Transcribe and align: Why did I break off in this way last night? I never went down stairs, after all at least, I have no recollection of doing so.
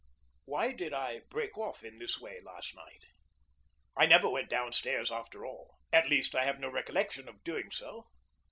Why 0.45 0.71
did 0.71 0.95
I 0.95 1.19
break 1.29 1.55
off 1.59 1.83
in 1.83 1.99
this 1.99 2.19
way 2.19 2.41
last 2.41 2.73
night? 2.73 3.03
I 3.95 4.07
never 4.07 4.27
went 4.27 4.49
down 4.49 4.71
stairs, 4.71 5.11
after 5.11 5.45
all 5.45 5.77
at 5.93 6.09
least, 6.09 6.33
I 6.35 6.43
have 6.43 6.59
no 6.59 6.69
recollection 6.69 7.29
of 7.29 7.43
doing 7.43 7.69
so. 7.69 8.07